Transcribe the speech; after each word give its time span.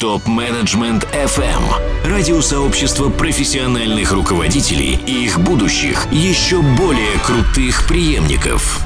Топ-менеджмент 0.00 1.06
FM. 1.12 1.62
Радиосообщество 2.06 3.10
профессиональных 3.10 4.12
руководителей 4.12 4.98
и 5.06 5.26
их 5.26 5.38
будущих, 5.38 6.06
еще 6.10 6.62
более 6.62 7.18
крутых 7.22 7.86
преемников. 7.86 8.82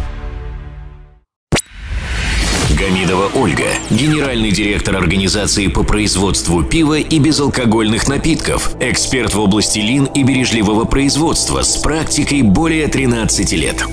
Гамидова 2.76 3.30
Ольга, 3.36 3.68
генеральный 3.90 4.50
директор 4.50 4.96
организации 4.96 5.68
по 5.68 5.84
производству 5.84 6.64
пива 6.64 6.98
и 6.98 7.20
безалкогольных 7.20 8.08
напитков, 8.08 8.74
эксперт 8.80 9.34
в 9.34 9.40
области 9.40 9.78
лин 9.78 10.06
и 10.06 10.24
бережливого 10.24 10.84
производства 10.84 11.62
с 11.62 11.76
практикой 11.76 12.42
более 12.42 12.88
13 12.88 13.52
лет. 13.52 13.84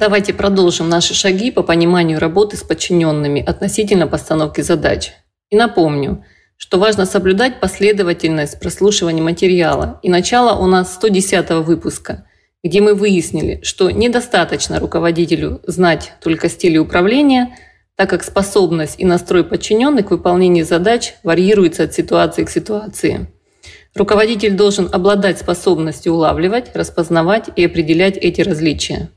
Давайте 0.00 0.32
продолжим 0.32 0.88
наши 0.88 1.12
шаги 1.12 1.50
по 1.50 1.62
пониманию 1.62 2.18
работы 2.18 2.56
с 2.56 2.62
подчиненными 2.62 3.42
относительно 3.42 4.06
постановки 4.06 4.62
задач. 4.62 5.12
И 5.50 5.56
напомню, 5.56 6.24
что 6.56 6.78
важно 6.78 7.06
соблюдать 7.06 7.60
последовательность 7.60 8.58
прослушивания 8.60 9.22
материала. 9.22 10.00
И 10.02 10.08
начало 10.08 10.58
у 10.58 10.66
нас 10.66 10.94
110 10.94 11.50
выпуска, 11.66 12.26
где 12.64 12.80
мы 12.80 12.94
выяснили, 12.94 13.60
что 13.62 13.90
недостаточно 13.90 14.80
руководителю 14.80 15.60
знать 15.66 16.12
только 16.20 16.48
стили 16.48 16.78
управления, 16.78 17.56
так 17.94 18.10
как 18.10 18.24
способность 18.24 18.98
и 18.98 19.04
настрой 19.04 19.44
подчиненных 19.44 20.06
к 20.06 20.10
выполнению 20.10 20.64
задач 20.64 21.14
варьируется 21.22 21.84
от 21.84 21.94
ситуации 21.94 22.44
к 22.44 22.50
ситуации. 22.50 23.28
Руководитель 23.94 24.54
должен 24.54 24.88
обладать 24.92 25.38
способностью 25.38 26.12
улавливать, 26.12 26.74
распознавать 26.74 27.48
и 27.56 27.64
определять 27.64 28.16
эти 28.16 28.42
различия. 28.42 29.08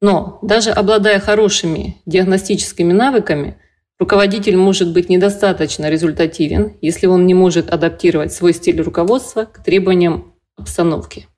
Но 0.00 0.38
даже 0.42 0.70
обладая 0.70 1.18
хорошими 1.18 1.96
диагностическими 2.04 2.92
навыками– 2.92 3.56
Руководитель 3.98 4.56
может 4.56 4.92
быть 4.92 5.08
недостаточно 5.08 5.88
результативен, 5.88 6.76
если 6.82 7.06
он 7.06 7.26
не 7.26 7.32
может 7.32 7.70
адаптировать 7.70 8.32
свой 8.32 8.52
стиль 8.52 8.80
руководства 8.82 9.44
к 9.44 9.64
требованиям 9.64 10.34
обстановки. 10.56 11.28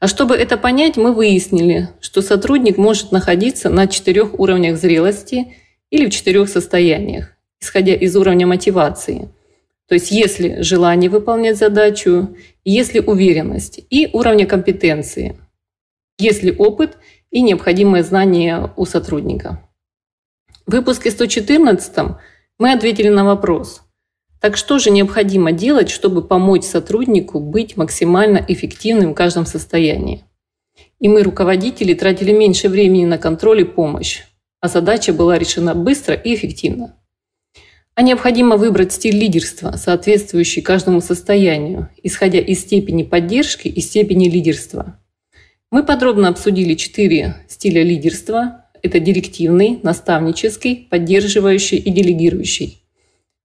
А 0.00 0.08
чтобы 0.08 0.34
это 0.34 0.58
понять, 0.58 0.96
мы 0.96 1.12
выяснили, 1.12 1.88
что 2.00 2.22
сотрудник 2.22 2.76
может 2.76 3.12
находиться 3.12 3.70
на 3.70 3.86
четырех 3.86 4.38
уровнях 4.38 4.78
зрелости 4.78 5.54
или 5.90 6.06
в 6.06 6.10
четырех 6.10 6.48
состояниях, 6.48 7.32
исходя 7.60 7.94
из 7.94 8.16
уровня 8.16 8.46
мотивации. 8.46 9.30
То 9.88 9.94
есть 9.94 10.10
если 10.10 10.62
желание 10.62 11.08
выполнять 11.08 11.56
задачу, 11.56 12.36
если 12.64 12.98
уверенность 12.98 13.80
и 13.88 14.10
уровня 14.12 14.44
компетенции, 14.44 15.38
если 16.18 16.50
опыт 16.50 16.98
и 17.30 17.40
необходимые 17.40 18.02
знания 18.02 18.72
у 18.76 18.84
сотрудника. 18.84 19.65
В 20.66 20.72
выпуске 20.72 21.12
114 21.12 22.16
мы 22.58 22.72
ответили 22.72 23.08
на 23.08 23.24
вопрос, 23.24 23.82
так 24.40 24.56
что 24.56 24.80
же 24.80 24.90
необходимо 24.90 25.52
делать, 25.52 25.90
чтобы 25.90 26.26
помочь 26.26 26.64
сотруднику 26.64 27.38
быть 27.38 27.76
максимально 27.76 28.44
эффективным 28.48 29.12
в 29.12 29.14
каждом 29.14 29.46
состоянии? 29.46 30.24
И 30.98 31.08
мы, 31.08 31.22
руководители, 31.22 31.94
тратили 31.94 32.32
меньше 32.32 32.68
времени 32.68 33.04
на 33.04 33.16
контроль 33.16 33.60
и 33.60 33.64
помощь, 33.64 34.24
а 34.60 34.66
задача 34.66 35.12
была 35.12 35.38
решена 35.38 35.76
быстро 35.76 36.16
и 36.16 36.34
эффективно. 36.34 36.96
А 37.94 38.02
необходимо 38.02 38.56
выбрать 38.56 38.92
стиль 38.92 39.16
лидерства, 39.16 39.76
соответствующий 39.76 40.62
каждому 40.62 41.00
состоянию, 41.00 41.90
исходя 42.02 42.40
из 42.40 42.62
степени 42.62 43.04
поддержки 43.04 43.68
и 43.68 43.80
степени 43.80 44.28
лидерства. 44.28 44.98
Мы 45.70 45.84
подробно 45.84 46.28
обсудили 46.28 46.74
четыре 46.74 47.36
стиля 47.48 47.84
лидерства, 47.84 48.65
это 48.86 49.00
директивный, 49.00 49.80
наставнический, 49.82 50.86
поддерживающий 50.90 51.78
и 51.78 51.90
делегирующий. 51.90 52.82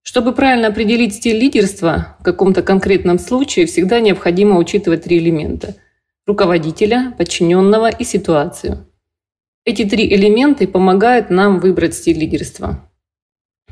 Чтобы 0.03 0.33
правильно 0.33 0.67
определить 0.67 1.15
стиль 1.15 1.37
лидерства 1.37 2.17
в 2.19 2.23
каком-то 2.23 2.63
конкретном 2.63 3.19
случае, 3.19 3.65
всегда 3.65 3.99
необходимо 3.99 4.57
учитывать 4.57 5.03
три 5.03 5.19
элемента– 5.19 5.75
руководителя, 6.25 7.13
подчиненного 7.17 7.89
и 7.89 8.03
ситуацию. 8.03 8.87
Эти 9.65 9.85
три 9.85 10.11
элемента 10.13 10.67
помогают 10.67 11.29
нам 11.29 11.59
выбрать 11.59 11.93
стиль 11.93 12.17
лидерства. 12.17 12.89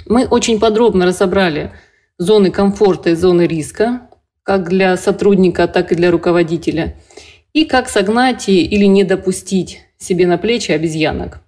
Мы 0.05 0.25
очень 0.25 0.59
подробно 0.59 1.05
разобрали 1.05 1.71
зоны 2.17 2.51
комфорта 2.51 3.11
и 3.11 3.15
зоны 3.15 3.47
риска, 3.47 4.09
как 4.43 4.69
для 4.69 4.97
сотрудника, 4.97 5.67
так 5.67 5.91
и 5.91 5.95
для 5.95 6.11
руководителя, 6.11 6.95
и 7.53 7.65
как 7.65 7.89
согнать 7.89 8.49
или 8.49 8.85
не 8.85 9.03
допустить 9.03 9.81
себе 9.97 10.27
на 10.27 10.37
плечи 10.37 10.71
обезьянок. 10.71 11.41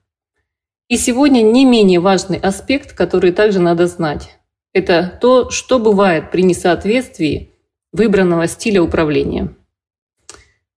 И 0.91 0.97
сегодня 0.97 1.41
не 1.41 1.63
менее 1.63 2.01
важный 2.01 2.37
аспект, 2.37 2.91
который 2.91 3.31
также 3.31 3.59
надо 3.59 3.87
знать. 3.87 4.37
Это 4.73 5.17
то, 5.21 5.49
что 5.49 5.79
бывает 5.79 6.31
при 6.31 6.41
несоответствии 6.41 7.51
выбранного 7.93 8.45
стиля 8.45 8.83
управления. 8.83 9.55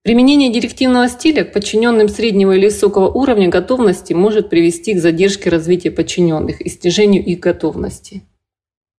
Применение 0.03 0.53
директивного 0.53 1.09
стиля 1.09 1.43
к 1.43 1.53
подчиненным 1.53 2.09
среднего 2.09 2.53
или 2.53 2.67
высокого 2.67 3.11
уровня 3.11 3.49
готовности 3.49 4.13
может 4.13 4.51
привести 4.51 4.95
к 4.95 5.01
задержке 5.01 5.51
развития 5.51 5.91
подчиненных 5.91 6.61
и 6.61 6.69
снижению 6.69 7.25
их 7.25 7.41
готовности. 7.41 8.23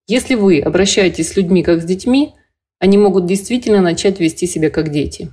Если 0.07 0.35
вы 0.35 0.59
обращаетесь 0.59 1.29
с 1.29 1.37
людьми 1.37 1.63
как 1.63 1.81
с 1.81 1.85
детьми, 1.85 2.33
они 2.79 2.97
могут 2.97 3.25
действительно 3.25 3.79
начать 3.79 4.19
вести 4.19 4.47
себя 4.47 4.69
как 4.69 4.89
дети. 4.89 5.31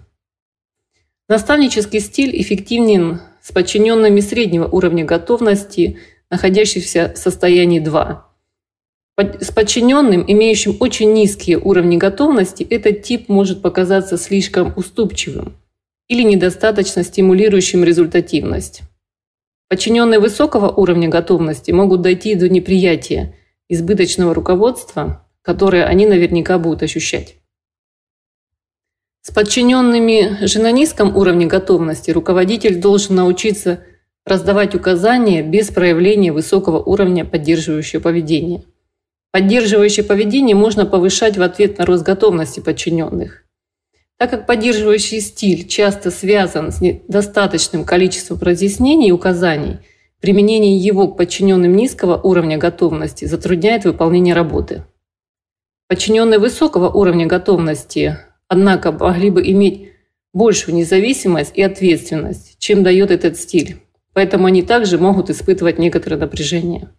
Наставнический 1.28 1.98
стиль 1.98 2.40
эффективнее 2.40 3.18
с 3.42 3.52
подчиненными 3.52 4.20
среднего 4.20 4.66
уровня 4.66 5.04
готовности, 5.04 5.98
находящихся 6.30 7.12
в 7.14 7.18
состоянии 7.18 7.80
2. 7.80 8.28
С 9.40 9.50
подчиненным, 9.50 10.24
имеющим 10.26 10.76
очень 10.80 11.12
низкие 11.12 11.58
уровни 11.58 11.96
готовности, 11.96 12.62
этот 12.62 13.02
тип 13.02 13.28
может 13.28 13.60
показаться 13.60 14.16
слишком 14.16 14.72
уступчивым 14.76 15.56
или 16.08 16.22
недостаточно 16.22 17.02
стимулирующим 17.02 17.84
результативность. 17.84 18.82
Подчиненные 19.68 20.20
высокого 20.20 20.68
уровня 20.70 21.08
готовности 21.08 21.70
могут 21.70 22.02
дойти 22.02 22.34
до 22.34 22.48
неприятия 22.48 23.34
избыточного 23.68 24.34
руководства, 24.34 25.26
которое 25.42 25.84
они 25.84 26.06
наверняка 26.06 26.58
будут 26.58 26.82
ощущать. 26.82 27.36
С 29.24 29.30
подчиненными 29.30 30.44
же 30.46 30.58
на 30.58 30.72
низком 30.72 31.16
уровне 31.16 31.46
готовности 31.46 32.10
руководитель 32.10 32.80
должен 32.80 33.14
научиться 33.14 33.84
раздавать 34.26 34.74
указания 34.74 35.44
без 35.44 35.68
проявления 35.68 36.32
высокого 36.32 36.82
уровня 36.82 37.24
поддерживающего 37.24 38.00
поведения. 38.00 38.64
Поддерживающее 39.30 40.04
поведение 40.04 40.56
можно 40.56 40.86
повышать 40.86 41.36
в 41.36 41.42
ответ 41.42 41.78
на 41.78 41.86
рост 41.86 42.02
готовности 42.02 42.58
подчиненных. 42.58 43.44
Так 44.18 44.30
как 44.30 44.46
поддерживающий 44.46 45.20
стиль 45.20 45.68
часто 45.68 46.10
связан 46.10 46.72
с 46.72 46.80
недостаточным 46.80 47.84
количеством 47.84 48.40
разъяснений 48.40 49.10
и 49.10 49.12
указаний, 49.12 49.78
применение 50.20 50.76
его 50.76 51.06
к 51.06 51.16
подчиненным 51.16 51.76
низкого 51.76 52.20
уровня 52.20 52.58
готовности 52.58 53.24
затрудняет 53.26 53.84
выполнение 53.84 54.34
работы. 54.34 54.84
Подчиненные 55.86 56.40
высокого 56.40 56.88
уровня 56.88 57.26
готовности 57.26 58.18
однако 58.52 58.92
могли 58.92 59.30
бы 59.30 59.42
иметь 59.48 59.88
большую 60.34 60.74
независимость 60.74 61.52
и 61.54 61.62
ответственность, 61.62 62.56
чем 62.58 62.82
дает 62.82 63.10
этот 63.10 63.38
стиль. 63.38 63.80
Поэтому 64.12 64.44
они 64.44 64.60
также 64.60 64.98
могут 64.98 65.30
испытывать 65.30 65.78
некоторое 65.78 66.18
напряжение. 66.18 66.90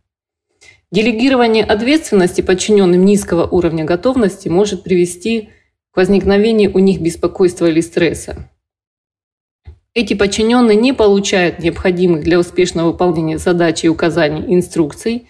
Делегирование 0.91 1.63
ответственности 1.63 2.41
подчиненным 2.41 3.05
низкого 3.05 3.45
уровня 3.45 3.85
готовности 3.85 4.47
может 4.47 4.81
привести 4.81 5.49
к 5.91 5.97
возникновению 5.97 6.71
у 6.73 6.79
них 6.79 6.99
беспокойства 7.01 7.67
или 7.67 7.81
стресса. 7.81 8.49
Эти 9.93 10.15
подчиненные 10.15 10.75
не 10.75 10.91
получают 10.91 11.59
необходимых 11.59 12.23
для 12.23 12.39
успешного 12.39 12.87
выполнения 12.87 13.37
задач 13.37 13.83
и 13.83 13.89
указаний 13.89 14.55
инструкций. 14.55 15.27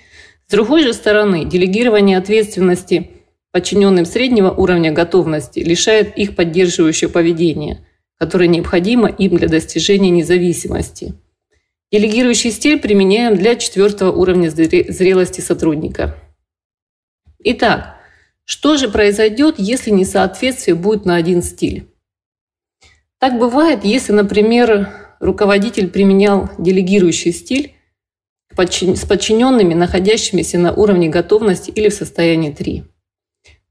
С 0.47 0.51
другой 0.51 0.83
же 0.83 0.93
стороны, 0.93 1.43
делегирование 1.43 2.17
ответственности– 2.17 3.09
подчиненным 3.53 4.05
среднего 4.05 4.49
уровня 4.49 4.91
готовности 4.91 5.59
лишает 5.59 6.17
их 6.17 6.35
поддерживающего 6.35 7.09
поведения, 7.09 7.85
которое 8.17 8.47
необходимо 8.47 9.07
им 9.07 9.37
для 9.37 9.47
достижения 9.47 10.09
независимости. 10.09 11.13
Делегирующий 11.91 12.49
стиль 12.49 12.79
применяем 12.79 13.37
для 13.37 13.55
четвертого 13.55 14.11
уровня 14.11 14.49
зрелости 14.49 15.41
сотрудника. 15.41 16.17
Итак, 17.43 17.97
что 18.43 18.75
же 18.75 18.89
произойдет, 18.89 19.55
если 19.59 19.91
несоответствие 19.91 20.73
будет 20.73 21.05
на 21.05 21.15
один 21.15 21.43
стиль? 21.43 21.87
Так 23.19 23.37
бывает, 23.37 23.85
если, 23.85 24.13
например, 24.13 24.89
руководитель 25.19 25.89
применял 25.89 26.49
делегирующий 26.57 27.31
стиль 27.31 27.75
с 28.57 29.05
подчиненными, 29.05 29.75
находящимися 29.75 30.57
на 30.57 30.73
уровне 30.73 31.09
готовности 31.09 31.69
или 31.69 31.89
в 31.89 31.93
состоянии 31.93 32.51
3. 32.51 32.83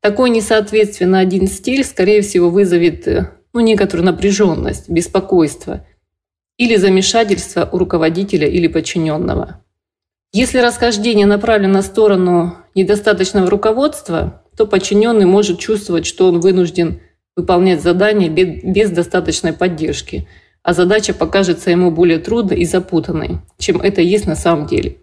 Такое 0.02 0.30
несоответствие 0.30 1.08
на 1.08 1.20
один 1.20 1.46
стиль, 1.46 1.84
скорее 1.84 2.22
всего, 2.22 2.50
вызовет 2.50 3.06
э, 3.06 3.30
ну, 3.52 3.60
некоторую 3.60 4.04
напряженность, 4.04 4.88
беспокойство 4.88 5.86
или 6.58 6.74
замешательство 6.74 7.68
у 7.70 7.78
руководителя 7.78 8.48
или 8.48 8.66
подчиненного. 8.66 9.62
Если 10.32 10.58
расхождение 10.58 11.24
направлено 11.24 11.74
на 11.74 11.82
сторону 11.82 12.56
недостаточного 12.74 13.48
руководства, 13.48 14.42
то 14.56 14.66
подчиненный 14.66 15.26
может 15.26 15.60
чувствовать, 15.60 16.04
что 16.04 16.26
он 16.28 16.40
вынужден 16.40 17.00
выполнять 17.36 17.80
задание 17.80 18.28
без 18.28 18.90
достаточной 18.90 19.52
поддержки, 19.52 20.26
а 20.64 20.74
задача 20.74 21.14
покажется 21.14 21.70
ему 21.70 21.92
более 21.92 22.18
трудной 22.18 22.58
и 22.58 22.64
запутанной, 22.64 23.38
чем 23.56 23.80
это 23.80 24.00
есть 24.00 24.26
на 24.26 24.34
самом 24.34 24.66
деле. 24.66 24.96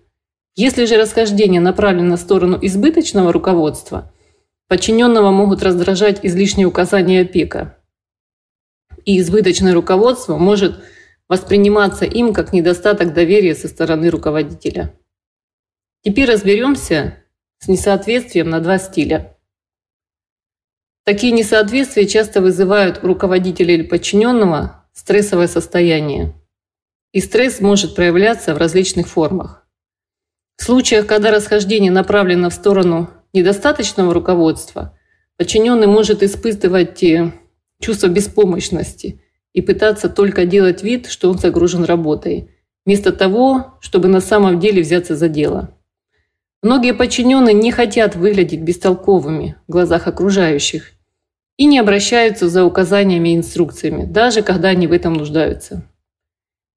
Если 0.57 0.83
же 0.83 0.97
расхождение 0.97 1.61
направлено 1.61 2.09
на 2.09 2.17
сторону 2.17 2.59
избыточного 2.61 3.31
руководства, 3.31 4.11
подчиненного 4.69 5.31
могут 5.31 5.63
раздражать 5.63 6.23
излишние 6.23 6.67
указания 6.67 7.21
опека. 7.21 7.77
И 9.03 9.19
избыточное 9.19 9.73
руководство 9.73 10.37
может 10.37 10.83
восприниматься 11.27 12.05
им 12.05 12.33
как 12.33 12.53
недостаток 12.53 13.13
доверия 13.13 13.55
со 13.55 13.67
стороны 13.67 14.09
руководителя. 14.09 14.95
Теперь 16.03 16.31
разберемся 16.31 17.17
с 17.57 17.67
несоответствием 17.67 18.49
на 18.49 18.61
два 18.61 18.77
стиля. 18.77 19.35
Такие 21.03 21.33
несоответствия 21.33 22.07
часто 22.07 22.39
вызывают 22.39 23.03
у 23.03 23.07
руководителя 23.07 23.73
или 23.73 23.83
подчиненного 23.83 24.85
стрессовое 24.93 25.47
состояние. 25.47 26.35
И 27.11 27.21
стресс 27.21 27.59
может 27.59 27.95
проявляться 27.95 28.53
в 28.53 28.59
различных 28.59 29.07
формах. 29.07 29.67
В 30.57 30.63
случаях, 30.63 31.07
когда 31.07 31.31
расхождение 31.31 31.91
направлено 31.91 32.51
в 32.51 32.53
сторону 32.53 33.09
недостаточного 33.33 34.13
руководства, 34.13 34.97
подчиненный 35.37 35.87
может 35.87 36.23
испытывать 36.23 37.03
э, 37.03 37.31
чувство 37.81 38.07
беспомощности 38.07 39.21
и 39.53 39.61
пытаться 39.61 40.09
только 40.09 40.45
делать 40.45 40.83
вид, 40.83 41.07
что 41.07 41.29
он 41.29 41.37
загружен 41.37 41.83
работой, 41.83 42.51
вместо 42.85 43.11
того, 43.11 43.75
чтобы 43.81 44.07
на 44.07 44.21
самом 44.21 44.59
деле 44.59 44.81
взяться 44.81 45.15
за 45.15 45.29
дело. 45.29 45.75
Многие 46.61 46.93
подчиненные 46.93 47.53
не 47.53 47.71
хотят 47.71 48.15
выглядеть 48.15 48.61
бестолковыми 48.61 49.55
в 49.67 49.71
глазах 49.71 50.07
окружающих 50.07 50.91
и 51.55 51.65
не 51.65 51.79
обращаются 51.79 52.49
за 52.49 52.65
указаниями 52.65 53.29
и 53.29 53.35
инструкциями, 53.35 54.05
даже 54.05 54.41
когда 54.41 54.69
они 54.69 54.87
в 54.87 54.91
этом 54.91 55.13
нуждаются. 55.13 55.87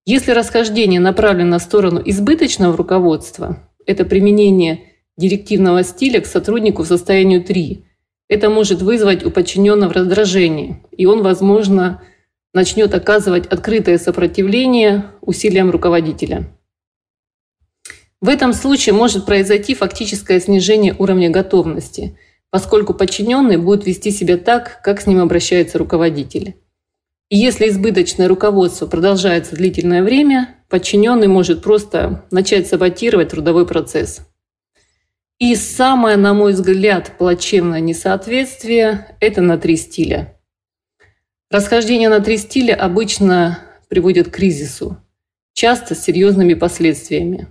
Если 0.04 0.32
расхождение 0.32 1.00
направлено 1.00 1.58
в 1.58 1.62
сторону 1.62 2.02
избыточного 2.04 2.76
руководства, 2.76 3.58
это 3.86 4.04
применение 4.04 4.91
директивного 5.22 5.84
стиля 5.84 6.20
к 6.20 6.26
сотруднику 6.26 6.82
в 6.82 6.88
состоянии 6.88 7.38
3. 7.38 7.84
Это 8.28 8.50
может 8.50 8.82
вызвать 8.82 9.24
у 9.24 9.30
подчиненного 9.30 9.92
раздражение, 9.92 10.82
и 10.90 11.06
он, 11.06 11.22
возможно, 11.22 12.02
начнет 12.52 12.92
оказывать 12.92 13.46
открытое 13.46 13.98
сопротивление 13.98 15.04
усилиям 15.20 15.70
руководителя. 15.70 16.50
В 18.20 18.28
этом 18.28 18.52
случае 18.52 18.94
может 18.94 19.26
произойти 19.26 19.74
фактическое 19.74 20.40
снижение 20.40 20.94
уровня 20.98 21.30
готовности, 21.30 22.18
поскольку 22.50 22.92
подчиненный 22.92 23.58
будет 23.58 23.86
вести 23.86 24.10
себя 24.10 24.36
так, 24.36 24.80
как 24.82 25.00
с 25.00 25.06
ним 25.06 25.20
обращается 25.20 25.78
руководитель. 25.78 26.56
И 27.30 27.36
если 27.36 27.68
избыточное 27.68 28.28
руководство 28.28 28.86
продолжается 28.86 29.54
длительное 29.56 30.02
время, 30.02 30.56
подчиненный 30.68 31.28
может 31.28 31.62
просто 31.62 32.24
начать 32.30 32.66
саботировать 32.66 33.30
трудовой 33.30 33.66
процесс. 33.66 34.20
И 35.42 35.56
самое, 35.56 36.16
на 36.16 36.34
мой 36.34 36.52
взгляд, 36.52 37.14
плачевное 37.18 37.80
несоответствие– 37.80 39.16
это 39.20 39.40
на 39.40 39.58
три 39.58 39.74
стиля. 39.74 40.38
Расхождение 41.50 42.08
на 42.08 42.20
три 42.20 42.36
стиля 42.36 42.76
обычно 42.76 43.58
приводит 43.88 44.28
к 44.28 44.34
кризису, 44.36 44.98
часто 45.52 45.96
с 45.96 46.04
серьезными 46.04 46.54
последствиями. 46.54 47.48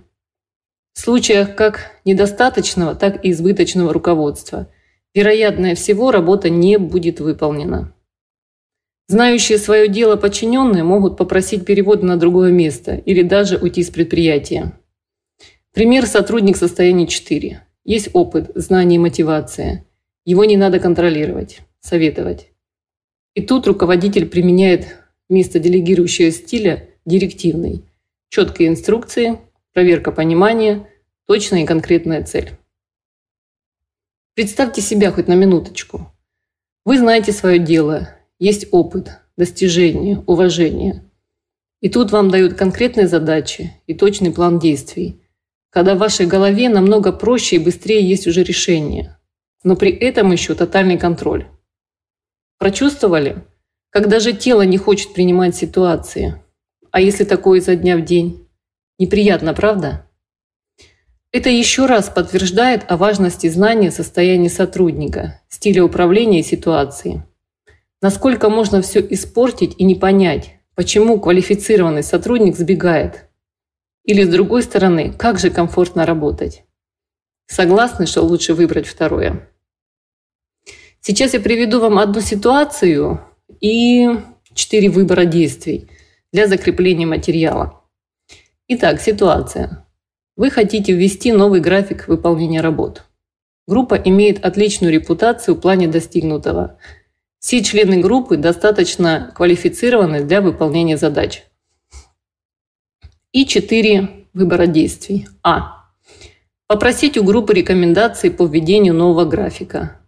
В 0.94 1.00
случаях 1.00 1.54
как 1.54 2.00
недостаточного, 2.06 2.94
так 2.94 3.22
и 3.26 3.30
избыточного 3.30 3.92
руководства, 3.92 4.72
вероятнее 5.12 5.74
всего, 5.74 6.12
работа 6.12 6.48
не 6.48 6.78
будет 6.78 7.20
выполнена. 7.20 7.94
Знающие 9.08 9.58
свое 9.58 9.86
дело 9.86 10.16
подчиненные 10.16 10.82
могут 10.82 11.18
попросить 11.18 11.66
перевод 11.66 12.02
на 12.02 12.16
другое 12.16 12.52
место 12.52 12.94
или 12.94 13.20
даже 13.20 13.58
уйти 13.58 13.82
с 13.82 13.90
предприятия. 13.90 14.72
Пример 15.74 16.06
сотрудник 16.06 16.56
состояния 16.56 17.06
4. 17.06 17.66
Есть 17.84 18.10
опыт, 18.12 18.50
знание 18.54 18.96
и 18.96 19.00
мотивация. 19.00 19.84
Его 20.24 20.44
не 20.44 20.56
надо 20.56 20.78
контролировать, 20.78 21.60
советовать. 21.80 22.52
И 23.34 23.42
тут 23.42 23.66
руководитель 23.66 24.28
применяет 24.28 24.98
вместо 25.28 25.58
делегирующего 25.58 26.30
стиля 26.30 26.90
директивный. 27.04 27.84
Четкие 28.28 28.68
инструкции, 28.68 29.38
проверка 29.72 30.12
понимания, 30.12 30.88
точная 31.26 31.62
и 31.62 31.66
конкретная 31.66 32.22
цель. 32.22 32.52
Представьте 34.34 34.80
себя 34.80 35.10
хоть 35.10 35.28
на 35.28 35.34
минуточку. 35.34 36.12
Вы 36.84 36.98
знаете 36.98 37.32
свое 37.32 37.58
дело, 37.58 38.16
есть 38.38 38.66
опыт, 38.70 39.10
достижения, 39.36 40.22
уважение. 40.26 41.02
И 41.80 41.88
тут 41.88 42.12
вам 42.12 42.30
дают 42.30 42.54
конкретные 42.54 43.08
задачи 43.08 43.72
и 43.86 43.94
точный 43.94 44.32
план 44.32 44.58
действий, 44.58 45.21
когда 45.72 45.94
в 45.94 45.98
вашей 45.98 46.26
голове 46.26 46.68
намного 46.68 47.12
проще 47.12 47.56
и 47.56 47.58
быстрее 47.58 48.06
есть 48.06 48.26
уже 48.26 48.42
решение, 48.42 49.16
но 49.64 49.74
при 49.74 49.90
этом 49.90 50.30
еще 50.30 50.54
тотальный 50.54 50.98
контроль. 50.98 51.46
Прочувствовали? 52.58 53.42
Когда 53.88 54.20
же 54.20 54.34
тело 54.34 54.62
не 54.62 54.76
хочет 54.76 55.14
принимать 55.14 55.56
ситуации. 55.56 56.42
А 56.90 57.00
если 57.00 57.24
такое 57.24 57.58
изо 57.58 57.74
дня 57.74 57.96
в 57.96 58.04
день? 58.04 58.46
Неприятно, 58.98 59.54
правда? 59.54 60.06
Это 61.32 61.48
еще 61.48 61.86
раз 61.86 62.10
подтверждает 62.10 62.84
о 62.88 62.98
важности 62.98 63.48
знания 63.48 63.90
состояния 63.90 64.50
сотрудника, 64.50 65.40
стиля 65.48 65.84
управления 65.84 66.42
ситуацией. 66.42 67.22
Насколько 68.02 68.50
можно 68.50 68.82
все 68.82 69.00
испортить 69.00 69.74
и 69.78 69.84
не 69.84 69.94
понять, 69.94 70.56
почему 70.74 71.18
квалифицированный 71.18 72.02
сотрудник 72.02 72.56
сбегает? 72.56 73.30
Или 74.04 74.24
с 74.24 74.28
другой 74.28 74.62
стороны, 74.62 75.12
как 75.12 75.38
же 75.38 75.50
комфортно 75.50 76.06
работать? 76.06 76.64
Согласны, 77.46 78.06
что 78.06 78.22
лучше 78.22 78.54
выбрать 78.54 78.86
второе? 78.86 79.48
Сейчас 81.00 81.34
я 81.34 81.40
приведу 81.40 81.80
вам 81.80 81.98
одну 81.98 82.20
ситуацию 82.20 83.20
и 83.60 84.08
четыре 84.54 84.88
выбора 84.88 85.24
действий 85.24 85.88
для 86.32 86.46
закрепления 86.46 87.06
материала. 87.06 87.82
Итак, 88.68 89.00
ситуация. 89.00 89.86
Вы 90.36 90.50
хотите 90.50 90.92
ввести 90.92 91.32
новый 91.32 91.60
график 91.60 92.08
выполнения 92.08 92.60
работ. 92.60 93.04
Группа 93.66 93.94
имеет 93.94 94.44
отличную 94.44 94.92
репутацию 94.92 95.54
в 95.54 95.60
плане 95.60 95.88
достигнутого– 95.88 96.78
все 97.42 97.60
члены 97.60 97.98
группы 97.98 98.36
достаточно 98.36 99.32
квалифицированы 99.34 100.22
для 100.22 100.40
выполнения 100.40 100.96
задач. 100.96 101.42
И 103.32 103.46
четыре 103.46 104.26
выбора 104.34 104.66
действий. 104.66 105.26
А. 105.42 105.86
Попросить 106.66 107.16
у 107.16 107.24
группы 107.24 107.54
рекомендации 107.54 108.28
по 108.28 108.46
введению 108.46 108.94
нового 108.94 109.24
графика. 109.24 110.00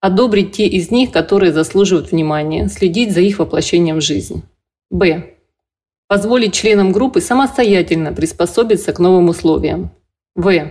Одобрить 0.00 0.52
те 0.52 0.66
из 0.66 0.90
них, 0.90 1.10
которые 1.10 1.52
заслуживают 1.52 2.12
внимания, 2.12 2.68
следить 2.68 3.12
за 3.12 3.20
их 3.20 3.38
воплощением 3.38 3.96
в 3.96 4.02
жизнь. 4.02 4.42
Б. 4.90 5.34
Позволить 6.06 6.54
членам 6.54 6.92
группы 6.92 7.20
самостоятельно 7.20 8.12
приспособиться 8.12 8.92
к 8.92 8.98
новым 8.98 9.28
условиям. 9.28 9.90
В. 10.34 10.70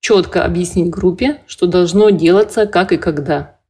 Четко 0.00 0.44
объяснить 0.44 0.88
группе, 0.88 1.42
что 1.46 1.66
должно 1.66 2.10
делаться 2.10 2.66
как 2.66 2.92
и 2.92 2.96
когда. 2.96 3.60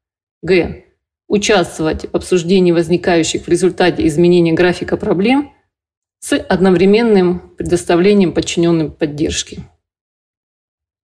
Г 0.42 0.84
участвовать 1.30 2.06
в 2.10 2.16
обсуждении 2.16 2.72
возникающих 2.72 3.44
в 3.44 3.48
результате 3.48 4.04
изменения 4.08 4.52
графика 4.52 4.96
проблем 4.96 5.52
с 6.20 6.36
одновременным 6.36 7.40
предоставлением 7.56 8.32
подчиненным 8.32 8.92
поддержки. 8.92 9.64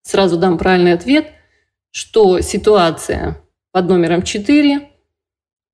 Сразу 0.03 0.37
дам 0.37 0.57
правильный 0.57 0.93
ответ, 0.93 1.33
что 1.91 2.39
ситуация 2.39 3.41
под 3.71 3.89
номером 3.89 4.21
4 4.21 4.89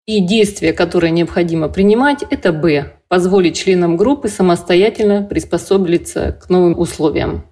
и 0.05 0.19
действия, 0.21 0.73
которые 0.73 1.11
необходимо 1.11 1.69
принимать, 1.69 2.23
это 2.23 2.51
Б. 2.51 2.97
Позволить 3.07 3.57
членам 3.57 3.95
группы 3.95 4.27
самостоятельно 4.27 5.23
приспособиться 5.23 6.31
к 6.31 6.49
новым 6.49 6.79
условиям. 6.79 7.45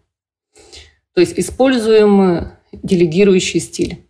То 1.14 1.22
есть 1.22 1.38
используем 1.38 2.54
делегирующий 2.72 3.60
стиль. 3.60 4.08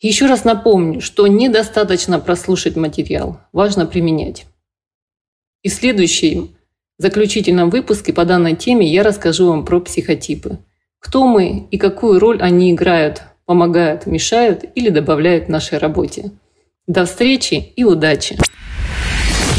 Еще 0.00 0.26
раз 0.26 0.44
напомню, 0.44 1.00
что 1.00 1.26
недостаточно 1.26 2.18
прослушать 2.18 2.76
материал, 2.76 3.40
важно 3.52 3.86
применять. 3.86 4.46
И 5.64 5.70
в 5.70 5.72
следующем 5.72 6.50
заключительном 6.98 7.70
выпуске 7.70 8.12
по 8.12 8.26
данной 8.26 8.54
теме 8.54 8.86
я 8.86 9.02
расскажу 9.02 9.48
вам 9.48 9.64
про 9.64 9.80
психотипы. 9.80 10.58
Кто 11.00 11.26
мы 11.26 11.66
и 11.70 11.78
какую 11.78 12.20
роль 12.20 12.40
они 12.40 12.70
играют, 12.70 13.22
помогают, 13.46 14.06
мешают 14.06 14.64
или 14.74 14.90
добавляют 14.90 15.46
в 15.46 15.48
нашей 15.48 15.78
работе. 15.78 16.30
До 16.86 17.06
встречи 17.06 17.72
и 17.76 17.82
удачи! 17.82 18.38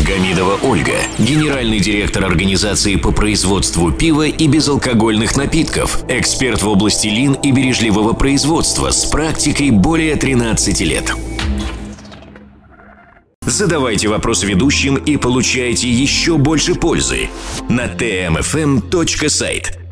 Гамидова 0.08 0.60
Ольга, 0.64 0.94
генеральный 1.18 1.80
директор 1.80 2.24
организации 2.24 2.96
по 2.98 3.12
производству 3.12 3.92
пива 3.92 4.28
и 4.28 4.48
безалкогольных 4.48 5.36
напитков, 5.36 6.04
эксперт 6.08 6.62
в 6.62 6.68
области 6.68 7.08
лин 7.08 7.34
и 7.34 7.52
бережливого 7.52 8.14
производства 8.14 8.92
с 8.92 9.06
практикой 9.06 9.72
более 9.72 10.16
13 10.16 10.82
лет. 10.82 11.16
Задавайте 13.46 14.08
вопрос 14.08 14.44
ведущим 14.44 14.96
и 14.96 15.18
получайте 15.18 15.90
еще 15.90 16.38
больше 16.38 16.76
пользы 16.76 17.30
на 17.70 17.86
tmfm.site. 17.86 19.86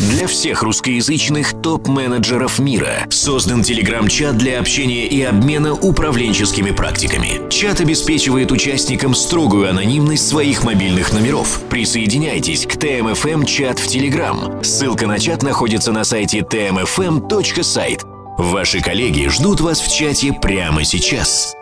Для 0.00 0.26
всех 0.26 0.62
русскоязычных 0.62 1.62
топ-менеджеров 1.62 2.58
мира 2.58 3.06
создан 3.08 3.62
телеграм-чат 3.62 4.36
для 4.36 4.58
общения 4.58 5.06
и 5.06 5.22
обмена 5.22 5.74
управленческими 5.74 6.70
практиками. 6.70 7.48
Чат 7.50 7.80
обеспечивает 7.80 8.50
участникам 8.50 9.14
строгую 9.14 9.70
анонимность 9.70 10.26
своих 10.26 10.64
мобильных 10.64 11.12
номеров. 11.12 11.60
Присоединяйтесь 11.70 12.66
к 12.66 12.76
TMFM 12.76 13.46
чат 13.46 13.78
в 13.78 13.86
Телеграм. 13.86 14.62
Ссылка 14.62 15.06
на 15.06 15.18
чат 15.18 15.42
находится 15.42 15.92
на 15.92 16.04
сайте 16.04 16.40
tmfm.site. 16.40 18.00
Ваши 18.38 18.80
коллеги 18.80 19.28
ждут 19.28 19.60
вас 19.60 19.80
в 19.80 19.94
чате 19.94 20.32
прямо 20.32 20.84
сейчас. 20.84 21.54